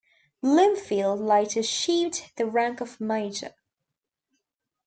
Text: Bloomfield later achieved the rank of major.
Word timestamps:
Bloomfield 0.41 1.19
later 1.19 1.59
achieved 1.59 2.31
the 2.35 2.47
rank 2.47 2.81
of 2.81 2.99
major. 2.99 3.53